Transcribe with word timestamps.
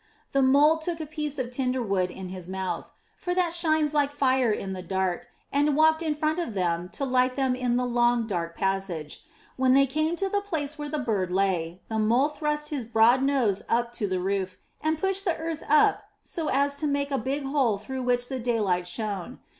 The 0.31 0.41
Mole 0.41 0.79
took 0.79 0.99
a 0.99 1.05
piece 1.05 1.37
of 1.37 1.51
tinder 1.51 1.79
wood 1.83 2.09
in 2.09 2.29
his 2.29 2.49
mouth, 2.49 2.89
for 3.19 3.35
that 3.35 3.53
shines 3.53 3.93
like 3.93 4.11
fire 4.11 4.49
in 4.51 4.73
the 4.73 4.81
dark, 4.81 5.27
and 5.53 5.75
walked 5.75 6.01
in 6.01 6.15
front 6.15 6.39
of 6.39 6.55
them 6.55 6.89
to 6.93 7.05
light 7.05 7.35
them 7.35 7.53
in 7.53 7.77
the 7.77 7.85
long, 7.85 8.25
dark 8.25 8.57
passage. 8.57 9.23
When 9.57 9.75
they 9.75 9.85
came 9.85 10.15
to 10.15 10.27
the 10.27 10.41
place 10.41 10.75
where 10.75 10.89
the 10.89 10.97
bird 10.97 11.29
lay, 11.29 11.81
the 11.87 11.99
Mole 11.99 12.29
thrust 12.29 12.69
his 12.69 12.83
broad 12.83 13.21
nose 13.21 13.61
up 13.69 13.93
to 13.93 14.07
the 14.07 14.19
roof 14.19 14.57
and 14.81 14.97
pushed 14.97 15.23
the 15.23 15.37
earth 15.37 15.61
up 15.69 16.01
so 16.23 16.47
as 16.49 16.75
to 16.77 16.87
make 16.87 17.11
a 17.11 17.19
big 17.19 17.43
hole 17.43 17.77
through 17.77 18.01
which 18.01 18.27
the 18.27 18.39
daylight 18.39 18.87
shone. 18.87 19.37